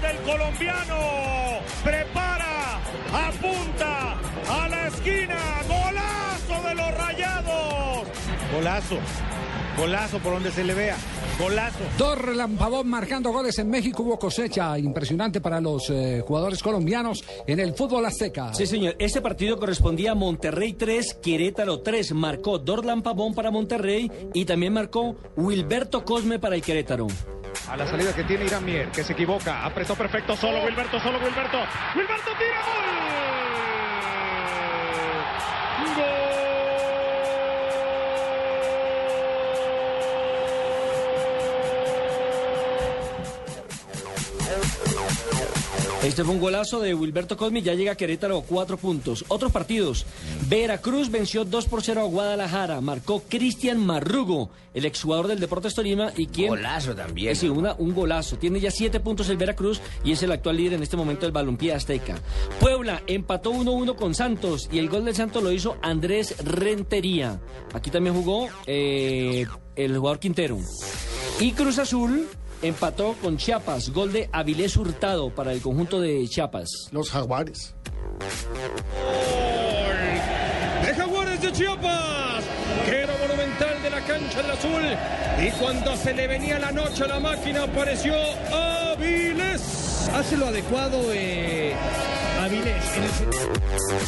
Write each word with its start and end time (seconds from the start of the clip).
del 0.00 0.16
colombiano. 0.18 0.96
Prepara, 1.84 2.80
apunta 3.12 4.14
a 4.48 4.68
la 4.68 4.88
esquina. 4.88 5.36
Golazo 5.66 6.68
de 6.68 6.74
los 6.74 6.94
rayados. 6.96 8.08
Golazo. 8.52 8.96
Golazo 9.76 10.18
por 10.18 10.32
donde 10.34 10.50
se 10.50 10.64
le 10.64 10.74
vea. 10.74 10.96
Golazo. 11.38 11.78
Dorlan 11.96 12.56
Pavón 12.56 12.88
marcando 12.88 13.30
goles 13.30 13.58
en 13.60 13.70
México. 13.70 14.02
Hubo 14.02 14.18
cosecha 14.18 14.76
impresionante 14.76 15.40
para 15.40 15.60
los 15.60 15.88
eh, 15.90 16.22
jugadores 16.26 16.62
colombianos 16.62 17.22
en 17.46 17.60
el 17.60 17.74
fútbol 17.74 18.04
azteca. 18.04 18.52
Sí, 18.54 18.66
señor. 18.66 18.96
Este 18.98 19.20
partido 19.20 19.56
correspondía 19.56 20.12
a 20.12 20.14
Monterrey 20.16 20.72
3, 20.72 21.14
Querétaro 21.22 21.80
3. 21.80 22.12
Marcó 22.14 22.58
Dorlan 22.58 23.02
Pavón 23.02 23.34
para 23.34 23.52
Monterrey 23.52 24.10
y 24.34 24.44
también 24.44 24.72
marcó 24.72 25.14
Wilberto 25.36 26.04
Cosme 26.04 26.40
para 26.40 26.56
el 26.56 26.62
Querétaro. 26.62 27.06
A 27.70 27.76
la 27.76 27.86
salida 27.86 28.14
que 28.14 28.24
tiene 28.24 28.46
Irán 28.46 28.64
Mier, 28.64 28.88
que 28.88 29.04
se 29.04 29.12
equivoca. 29.12 29.64
Apretó 29.64 29.94
perfecto 29.94 30.34
solo 30.34 30.64
Wilberto, 30.64 30.98
solo 31.00 31.18
Wilberto. 31.18 31.58
Wilberto 31.94 32.30
tira 32.38 32.60
gol. 32.64 33.27
Este 46.02 46.22
fue 46.22 46.32
un 46.34 46.40
golazo 46.40 46.78
de 46.80 46.94
Wilberto 46.94 47.36
Cosme, 47.36 47.60
ya 47.60 47.74
llega 47.74 47.92
a 47.92 47.96
Querétaro 47.96 48.40
cuatro 48.42 48.76
puntos. 48.78 49.24
Otros 49.28 49.50
partidos. 49.50 50.06
Veracruz 50.48 51.10
venció 51.10 51.44
2 51.44 51.66
por 51.66 51.82
0 51.82 52.00
a 52.02 52.04
Guadalajara. 52.04 52.80
Marcó 52.80 53.24
Cristian 53.28 53.84
Marrugo, 53.84 54.48
el 54.74 54.84
exjugador 54.86 55.26
del 55.26 55.40
Deportes 55.40 55.74
Tolima 55.74 56.12
y 56.16 56.26
quien... 56.28 56.50
Golazo 56.50 56.94
también. 56.94 57.32
Eh, 57.32 57.34
sí, 57.34 57.48
una- 57.48 57.74
un 57.74 57.94
golazo. 57.94 58.36
Tiene 58.38 58.60
ya 58.60 58.70
siete 58.70 59.00
puntos 59.00 59.28
el 59.28 59.36
Veracruz 59.38 59.80
y 60.04 60.12
es 60.12 60.22
el 60.22 60.30
actual 60.30 60.56
líder 60.56 60.74
en 60.74 60.84
este 60.84 60.96
momento 60.96 61.22
del 61.26 61.32
balompié 61.32 61.74
azteca. 61.74 62.14
Puebla 62.60 63.02
empató 63.08 63.52
1-1 63.52 63.96
con 63.96 64.14
Santos 64.14 64.68
y 64.72 64.78
el 64.78 64.88
gol 64.88 65.04
del 65.04 65.16
Santos 65.16 65.42
lo 65.42 65.50
hizo 65.50 65.76
Andrés 65.82 66.36
Rentería. 66.44 67.40
Aquí 67.74 67.90
también 67.90 68.14
jugó 68.14 68.48
eh, 68.66 69.46
el 69.74 69.98
jugador 69.98 70.20
Quintero. 70.20 70.58
Y 71.40 71.52
Cruz 71.52 71.78
Azul 71.78 72.28
empató 72.62 73.14
con 73.22 73.36
Chiapas, 73.36 73.90
gol 73.90 74.12
de 74.12 74.28
Avilés 74.32 74.76
Hurtado 74.76 75.30
para 75.34 75.52
el 75.52 75.60
conjunto 75.60 76.00
de 76.00 76.26
Chiapas. 76.28 76.68
Los 76.92 77.10
jaguares. 77.10 77.74
de 80.84 80.94
Jaguares 80.94 81.42
de 81.42 81.52
Chiapas. 81.52 82.44
Quero 82.86 83.12
monumental 83.18 83.67
de 83.82 83.90
la 83.90 84.00
cancha 84.04 84.42
del 84.42 84.50
azul. 84.50 84.82
Y 85.46 85.50
cuando 85.58 85.96
se 85.96 86.12
le 86.14 86.26
venía 86.26 86.58
la 86.58 86.72
noche 86.72 87.04
a 87.04 87.06
la 87.06 87.20
máquina 87.20 87.64
apareció 87.64 88.14
Aviles. 88.52 90.08
Hace 90.14 90.36
lo 90.36 90.46
adecuado 90.46 91.00
eh, 91.12 91.74
Avilés. 92.40 92.84
el- 92.96 93.58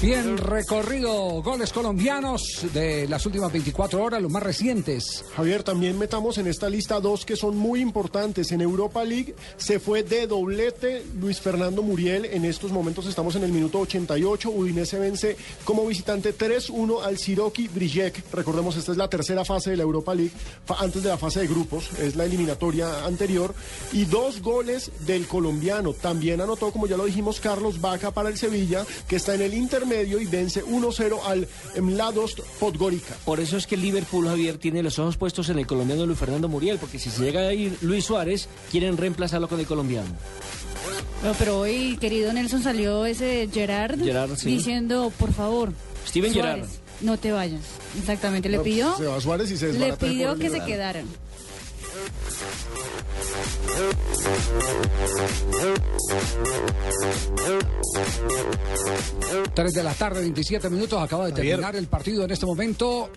Bien 0.00 0.38
recorrido 0.38 1.42
goles 1.42 1.72
colombianos 1.72 2.62
de 2.72 3.08
las 3.08 3.26
últimas 3.26 3.50
24 3.52 4.02
horas, 4.02 4.22
los 4.22 4.30
más 4.30 4.42
recientes. 4.42 5.24
Javier, 5.34 5.62
también 5.64 5.98
metamos 5.98 6.38
en 6.38 6.46
esta 6.46 6.70
lista 6.70 7.00
dos 7.00 7.24
que 7.24 7.36
son 7.36 7.56
muy 7.56 7.80
importantes. 7.80 8.52
En 8.52 8.60
Europa 8.60 9.02
League 9.04 9.34
se 9.56 9.80
fue 9.80 10.02
de 10.04 10.26
doblete 10.28 11.02
Luis 11.20 11.40
Fernando 11.40 11.82
Muriel. 11.82 12.26
En 12.26 12.44
estos 12.44 12.70
momentos 12.70 13.06
estamos 13.06 13.34
en 13.36 13.42
el 13.44 13.50
minuto 13.52 13.80
88. 13.80 14.50
Udinese 14.50 14.98
vence 15.00 15.36
como 15.64 15.84
visitante 15.86 16.32
3-1 16.32 17.02
al 17.02 17.18
Siroki 17.18 17.66
Brijek. 17.68 18.22
Recordemos, 18.32 18.76
esta 18.76 18.92
es 18.92 18.98
la 18.98 19.08
tercera 19.08 19.44
fase 19.44 19.57
de 19.64 19.76
la 19.76 19.82
Europa 19.82 20.14
League, 20.14 20.32
antes 20.78 21.02
de 21.02 21.08
la 21.08 21.18
fase 21.18 21.40
de 21.40 21.48
grupos. 21.48 21.90
Es 21.98 22.16
la 22.16 22.24
eliminatoria 22.24 23.04
anterior. 23.04 23.54
Y 23.92 24.04
dos 24.04 24.40
goles 24.42 24.90
del 25.06 25.26
colombiano. 25.26 25.92
También 25.92 26.40
anotó, 26.40 26.70
como 26.70 26.86
ya 26.86 26.96
lo 26.96 27.04
dijimos, 27.04 27.40
Carlos 27.40 27.80
Vaca 27.80 28.10
para 28.10 28.28
el 28.28 28.38
Sevilla, 28.38 28.84
que 29.08 29.16
está 29.16 29.34
en 29.34 29.42
el 29.42 29.54
intermedio 29.54 30.20
y 30.20 30.26
vence 30.26 30.64
1-0 30.64 31.20
al 31.24 31.48
Mladost 31.80 32.40
Podgorica. 32.58 33.14
Por 33.24 33.40
eso 33.40 33.56
es 33.56 33.66
que 33.66 33.74
el 33.74 33.82
Liverpool, 33.82 34.26
Javier, 34.26 34.58
tiene 34.58 34.82
los 34.82 34.98
ojos 34.98 35.16
puestos 35.16 35.48
en 35.48 35.58
el 35.58 35.66
colombiano 35.66 36.06
Luis 36.06 36.18
Fernando 36.18 36.48
Muriel, 36.48 36.78
porque 36.78 36.98
si 36.98 37.10
se 37.10 37.22
llega 37.22 37.40
a 37.40 37.52
ir 37.52 37.76
Luis 37.82 38.04
Suárez, 38.04 38.48
quieren 38.70 38.96
reemplazarlo 38.96 39.48
con 39.48 39.60
el 39.60 39.66
colombiano. 39.66 40.08
No, 41.22 41.32
pero 41.34 41.60
hoy, 41.60 41.96
querido 42.00 42.32
Nelson, 42.32 42.62
salió 42.62 43.04
ese 43.04 43.48
Gerard, 43.52 43.98
Gerard, 44.00 44.36
sí. 44.36 44.50
diciendo, 44.50 45.12
por 45.18 45.32
favor, 45.32 45.72
Steven 46.06 46.32
Suárez, 46.32 46.54
Gerrard. 46.54 46.87
No 47.00 47.18
te 47.18 47.32
vayas. 47.32 47.62
Exactamente, 47.98 48.48
le 48.48 48.58
No, 48.58 48.62
pidió, 48.62 48.96
se 48.96 49.06
va 49.06 49.20
Suárez 49.20 49.50
y 49.50 49.56
se 49.56 49.72
le 49.72 49.92
pidió 49.94 50.36
que 50.36 50.50
se 50.50 50.60
quedaran. 50.64 51.06
Tres 59.54 59.74
de 59.74 59.82
la 59.82 59.94
tarde, 59.94 60.20
27 60.20 60.70
minutos. 60.70 61.02
Acaba 61.02 61.26
de 61.26 61.32
Javier. 61.32 61.56
terminar 61.56 61.76
el 61.76 61.86
partido 61.88 62.24
en 62.24 62.30
este 62.30 62.46
momento. 62.46 63.10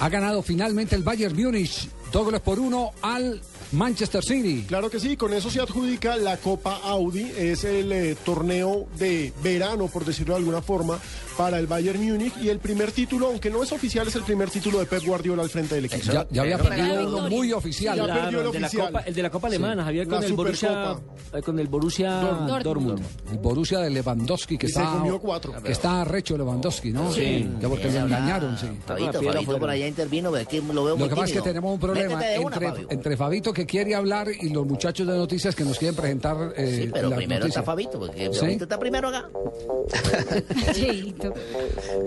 Ha 0.00 0.08
ganado 0.08 0.42
finalmente 0.42 0.96
el 0.96 1.02
Bayern 1.02 1.36
Múnich. 1.36 1.88
Dos 2.12 2.24
goles 2.24 2.40
por 2.40 2.58
uno 2.58 2.90
al 3.02 3.40
Manchester 3.74 4.22
City. 4.24 4.64
Claro 4.66 4.88
que 4.90 5.00
sí, 5.00 5.16
con 5.16 5.32
eso 5.34 5.50
se 5.50 5.60
adjudica 5.60 6.16
la 6.16 6.36
Copa 6.36 6.80
Audi, 6.84 7.30
es 7.36 7.64
el 7.64 7.92
eh, 7.92 8.16
torneo 8.24 8.86
de 8.98 9.32
verano, 9.42 9.88
por 9.88 10.04
decirlo 10.04 10.34
de 10.34 10.40
alguna 10.40 10.62
forma, 10.62 10.98
para 11.36 11.58
el 11.58 11.66
Bayern 11.66 12.00
Múnich 12.00 12.32
y 12.40 12.48
el 12.48 12.60
primer 12.60 12.92
título, 12.92 13.26
aunque 13.26 13.50
no 13.50 13.62
es 13.62 13.72
oficial, 13.72 14.06
es 14.06 14.14
el 14.14 14.22
primer 14.22 14.50
título 14.50 14.78
de 14.78 14.86
Pep 14.86 15.02
Guardiola 15.04 15.42
al 15.42 15.50
frente 15.50 15.74
del 15.74 15.86
equipo. 15.86 16.12
Ya, 16.12 16.26
ya 16.30 16.42
había 16.42 16.56
Pero 16.58 16.68
perdido 16.68 17.08
uno 17.08 17.28
muy 17.28 17.52
oficial. 17.52 17.96
Ya 17.96 18.04
Claro, 18.04 18.20
perdió 18.22 18.40
el 18.40 18.46
el 18.46 18.52
de 18.52 18.60
la 18.60 18.66
oficial. 18.66 18.86
Copa, 18.86 19.00
el 19.00 19.14
de 19.14 19.22
la 19.22 19.30
Copa 19.30 19.46
Alemana, 19.48 19.84
Javier, 19.84 20.06
con 20.08 20.20
La 20.20 20.26
el 20.26 20.32
Borussia, 20.34 20.96
eh, 21.32 21.42
con 21.42 21.58
el 21.58 21.66
Borussia 21.66 22.10
Dortmund. 22.20 22.62
Dortmund. 22.62 23.02
El 23.32 23.38
Borussia 23.38 23.78
de 23.80 23.90
Lewandowski, 23.90 24.56
que 24.56 24.66
Y 24.66 24.70
se 24.70 24.80
está, 24.80 24.92
comió 24.92 25.18
cuatro. 25.18 25.52
que 25.62 25.72
está 25.72 26.02
arrecho 26.02 26.36
Lewandowski, 26.38 26.92
¿no? 26.92 27.12
Sí. 27.12 27.48
Ya 27.60 27.68
porque 27.68 27.90
lo 27.90 27.98
engañaron, 28.00 28.56
sí. 28.56 28.66
Fabito, 28.86 29.20
Fabito 29.20 29.58
por 29.58 29.70
allá 29.70 29.88
intervino, 29.88 30.30
lo 30.30 30.84
veo 30.84 30.96
Lo 30.96 31.08
que 31.08 31.14
pasa 31.16 31.26
es 31.26 31.32
que 31.32 31.40
tenemos 31.42 31.72
un 31.74 31.80
problema 31.80 32.24
entre, 32.24 32.86
entre 32.90 33.16
Fabito 33.16 33.52
que 33.52 33.63
quiere 33.66 33.94
hablar 33.94 34.28
y 34.28 34.50
los 34.50 34.66
muchachos 34.66 35.06
de 35.06 35.16
noticias 35.16 35.54
que 35.54 35.64
nos 35.64 35.78
quieren 35.78 35.94
presentar 35.96 36.52
eh, 36.56 36.82
Sí, 36.84 36.90
pero 36.92 37.10
primero 37.10 37.46
está. 37.46 37.62
Fabito, 37.62 37.98
porque 37.98 38.30
¿Sí? 38.32 38.40
Fabito 38.40 38.64
está 38.64 38.78
primero 38.78 39.08
acá. 39.08 39.28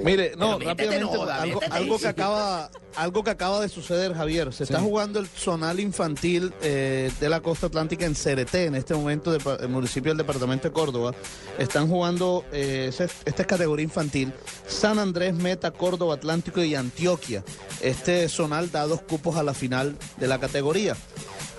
Mire, 0.04 0.34
no, 0.38 0.58
Pero 0.58 0.70
rápidamente, 0.70 1.06
no, 1.06 1.24
algo, 1.72 2.00
que 2.00 2.08
acaba, 2.08 2.70
algo 2.96 3.24
que 3.24 3.30
acaba 3.30 3.60
de 3.62 3.70
suceder, 3.70 4.14
Javier. 4.14 4.54
Se 4.54 4.64
está 4.64 4.80
jugando 4.80 5.20
el 5.20 5.28
zonal 5.28 5.80
infantil 5.80 6.54
eh, 6.62 7.12
de 7.20 7.30
la 7.30 7.42
costa 7.42 7.68
atlántica 7.68 8.06
en 8.06 8.16
Cereté, 8.16 8.66
en 8.66 8.76
este 8.76 8.94
momento, 8.94 9.32
de, 9.32 9.40
el 9.62 9.70
municipio 9.70 10.12
del 10.12 10.18
departamento 10.18 10.68
de 10.68 10.74
Córdoba. 10.74 11.14
Están 11.58 11.88
jugando, 11.88 12.44
eh, 12.52 12.90
esta 12.90 13.06
es 13.06 13.48
categoría 13.48 13.84
infantil, 13.84 14.34
San 14.68 15.00
Andrés, 15.00 15.34
Meta, 15.34 15.72
Córdoba, 15.72 16.16
Atlántico 16.16 16.64
y 16.64 16.76
Antioquia. 16.76 17.44
Este 17.82 18.28
zonal 18.30 18.72
da 18.72 18.88
dos 18.88 19.02
cupos 19.02 19.36
a 19.38 19.44
la 19.44 19.54
final 19.54 19.98
de 20.18 20.28
la 20.28 20.40
categoría. 20.40 20.96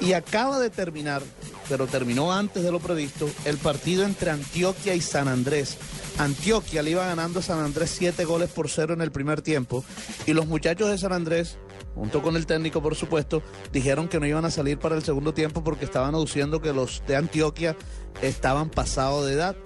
Y 0.01 0.13
acaba 0.13 0.61
de 0.61 0.71
terminar, 0.71 1.23
pero 1.69 1.87
terminó 1.87 2.33
antes 2.33 2.63
de 2.63 2.71
lo 2.71 2.79
previsto, 2.79 3.29
el 3.45 3.57
partido 3.59 4.05
entre 4.05 4.31
Antioquia 4.31 4.95
y 4.95 5.01
San 5.01 5.27
Andrés. 5.27 5.77
Antioquia 6.19 6.83
le 6.83 6.93
iba 6.93 7.07
ganando 7.07 7.41
a 7.41 7.43
San 7.43 7.61
Andrés 7.61 7.91
siete 7.97 8.25
goles 8.25 8.51
por 8.51 8.69
cero 8.69 8.95
en 8.95 9.01
el 9.01 9.11
primer 9.11 9.43
tiempo. 9.43 9.85
Y 10.27 10.35
los 10.35 10.47
muchachos 10.47 10.89
de 10.89 10.99
San 10.99 11.13
Andrés, 11.13 11.59
junto 11.95 12.23
con 12.23 12.37
el 12.37 12.47
técnico 12.47 12.81
por 12.81 12.95
supuesto, 12.95 13.43
dijeron 13.73 14.09
que 14.09 14.21
no 14.21 14.27
iban 14.27 14.45
a 14.45 14.51
salir 14.51 14.79
para 14.79 14.95
el 14.95 15.03
segundo 15.03 15.35
tiempo 15.35 15.65
porque 15.65 15.85
estaban 15.85 16.15
aduciendo 16.15 16.61
que 16.63 16.73
los 16.73 17.03
de 17.07 17.17
Antioquia 17.17 17.77
estaban 18.23 18.71
pasados 18.71 19.27
de 19.27 19.33
edad. 19.33 19.57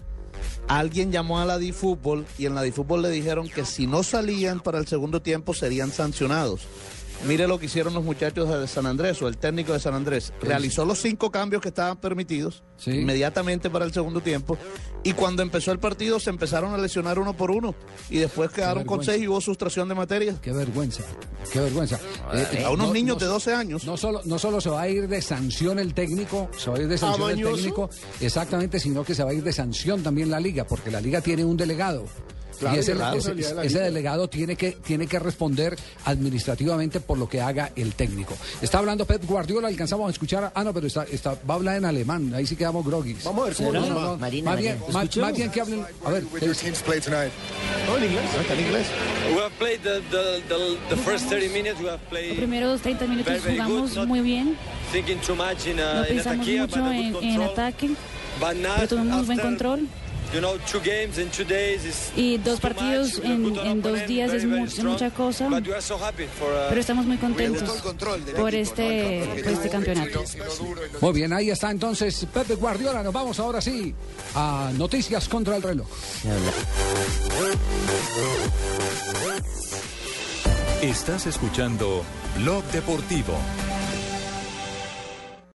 Alguien 0.69 1.13
llamó 1.13 1.41
a 1.41 1.47
la 1.47 1.59
DiFútbol 1.59 2.25
y 2.39 2.47
en 2.47 2.55
la 2.55 2.63
DiFútbol 2.63 3.03
le 3.03 3.11
dijeron 3.11 3.49
que 3.49 3.65
si 3.65 3.87
no 3.87 4.03
salían 4.03 4.61
para 4.61 4.79
el 4.79 4.87
segundo 4.87 5.21
tiempo 5.21 5.55
serían 5.55 5.91
sancionados. 5.91 6.63
Mire 7.27 7.47
lo 7.47 7.59
que 7.59 7.67
hicieron 7.67 7.95
los 7.95 8.03
muchachos 8.03 8.49
de 8.49 8.67
San 8.67 8.85
Andrés 8.87 9.23
o 9.23 9.29
el 9.29 9.37
técnico 9.39 9.73
de 9.73 9.79
San 9.81 9.95
Andrés. 9.95 10.33
Realizó 10.41 10.85
los 10.85 11.01
cinco 11.01 11.31
cambios 11.31 11.63
que 11.63 11.69
estaban 11.69 11.97
permitidos 11.99 12.63
Sí. 12.77 12.91
inmediatamente 12.91 13.71
para 13.71 13.85
el 13.85 13.93
segundo 13.93 14.21
tiempo. 14.21 14.59
Y 15.05 15.13
cuando 15.13 15.43
empezó 15.43 15.71
el 15.73 15.79
partido 15.79 16.19
se 16.19 16.31
empezaron 16.31 16.75
a 16.75 16.79
lesionar 16.79 17.19
uno 17.21 17.33
por 17.37 17.51
uno. 17.53 17.75
Y 18.11 18.19
después 18.19 18.51
quedaron 18.51 18.85
con 18.85 19.05
seis 19.05 19.23
y 19.23 19.29
hubo 19.29 19.41
sustracción 19.41 19.89
de 19.89 19.95
materia. 19.95 20.37
Qué 20.43 20.53
vergüenza, 20.53 21.05
qué 21.53 21.61
vergüenza. 21.61 22.01
Eh, 22.35 22.65
A 22.65 22.71
unos 22.71 22.89
no- 22.89 22.93
niños 22.95 23.17
no- 23.17 23.21
de 23.21 23.27
12 23.27 23.53
años. 23.55 23.85
No 23.85 23.97
solo, 23.97 24.21
no 24.25 24.39
solo 24.39 24.61
se 24.61 24.71
va 24.71 24.83
a 24.83 24.89
ir 24.89 25.07
de 25.09 25.23
sanción 25.23 25.79
el 25.79 25.95
técnico, 25.95 26.49
se 26.59 26.71
va 26.71 26.77
a 26.77 26.81
ir 26.81 26.89
de 26.89 26.99
sanción 26.99 27.31
el 27.31 27.43
técnico, 27.43 27.89
exactamente, 28.21 28.81
sino 28.81 29.05
que 29.05 29.15
se 29.15 29.23
va 29.23 29.31
a 29.31 29.35
ir 29.35 29.45
de 29.45 29.53
sanción 29.53 30.03
también 30.03 30.31
la 30.31 30.41
liga, 30.41 30.65
porque 30.65 30.91
la 30.91 31.01
liga 31.01 31.21
tiene 31.21 31.45
un 31.45 31.57
delegado. 31.57 32.05
Claro, 32.59 32.77
y 32.77 32.79
ese, 32.81 32.93
ese- 32.93 33.35
de 33.35 33.55
la 33.55 33.65
ese 33.65 33.79
delegado 33.81 34.29
tiene 34.29 34.57
que, 34.57 34.73
tiene 34.73 35.07
que 35.07 35.19
responder 35.19 35.77
administrativamente 36.05 37.01
por 37.01 37.19
lo 37.19 37.29
que 37.29 37.41
haga 37.41 37.73
el 37.77 37.95
técnico. 37.95 38.37
Está 38.61 38.79
hablando 38.79 39.05
Pep 39.07 39.25
Guardiola, 39.27 39.69
alcanzamos 39.69 40.09
a 40.09 40.11
escuchar. 40.11 40.53
Ah, 40.55 40.65
no, 40.65 40.73
pero 40.73 40.87
está, 40.87 41.05
está, 41.05 41.33
va 41.49 41.55
a 41.55 41.57
hablar 41.57 41.77
en 41.77 41.85
alemán, 41.85 42.33
ahí 42.35 42.47
sí 42.47 42.57
quedamos 42.57 42.85
groguis. 42.85 43.25
Vamos 43.25 43.43
a 43.43 43.47
ver 43.49 43.57
cómo 43.57 43.73
No, 43.73 43.81
no, 43.81 44.01
no, 44.01 44.17
Marina, 44.19 44.51
más, 44.51 44.61
bien, 44.61 44.79
Marina. 44.79 44.99
más, 44.99 45.17
más 45.17 45.37
bien 45.37 45.51
que 45.51 45.61
hablen. 45.61 45.87
A 46.05 46.11
ver, 46.11 46.25
¿qué 46.39 46.49
dice? 46.49 46.73
No, 47.87 47.97
en 47.97 48.05
inglés. 48.05 48.25
Está 48.41 48.55
en 48.55 48.61
inglés. 48.61 48.87
We 49.35 49.41
have 49.41 49.53
played 49.59 49.81
the, 49.83 50.01
the, 50.11 50.43
the, 50.49 50.79
the 50.91 50.97
first 51.03 51.29
30 51.29 51.49
minutes. 51.49 51.81
We 51.81 51.89
have 51.89 52.01
Los 52.01 52.09
played 52.11 52.37
primeros 52.37 52.81
30 52.83 53.07
minutos 53.07 53.35
jugamos 53.47 54.07
muy 54.07 54.21
bien, 54.21 54.57
thinking 54.93 55.19
too 55.19 55.35
much 55.35 55.67
in, 55.67 55.77
no 55.77 55.83
uh, 55.83 56.05
in 56.05 56.17
pensamos 56.17 56.47
mucho 56.47 56.93
en, 56.93 57.17
en 57.25 57.43
ataque. 57.43 57.91
pero 58.41 58.89
tuvimos 58.89 59.27
buen 59.27 59.39
control. 59.39 59.89
You 60.33 60.41
know, 60.41 60.57
two 60.67 60.81
games 60.81 61.19
in 61.19 61.29
two 61.31 61.45
days 61.45 61.85
is 61.85 62.11
Y 62.17 62.39
dos 62.39 62.59
partidos 62.59 63.21
en, 63.23 63.83
dos 63.83 64.07
días 64.07 64.33
es 64.33 64.47
mucha 64.47 65.11
cosa, 65.11 65.47
uh, 65.49 65.61
pero 66.69 66.81
estamos 66.81 67.05
muy 67.05 67.19
contentos 67.19 67.83
por 68.35 68.55
este, 68.55 69.43
por 69.45 69.53
este 69.53 69.69
campeonato. 69.69 70.25
Muy 71.03 71.13
bien, 71.13 71.35
ahí 71.35 71.51
está 71.51 71.71
entonces 71.71 72.27
Pepe 72.33 72.55
Guardiola. 72.55 73.03
Nos 73.03 73.13
vamos 73.13 73.39
ahora 73.41 73.61
sí 73.61 73.95
a 74.35 74.71
Noticias 74.75 75.29
contra 75.29 75.57
el 75.57 75.63
reloj. 75.63 75.87
Estás 80.81 81.27
escuchando 81.27 82.05
Blog 82.39 82.65
Deportivo. 82.73 83.39